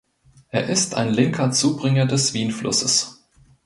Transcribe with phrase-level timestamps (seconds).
[0.49, 3.23] Er ist ein linker Zubringer des Wienflusses.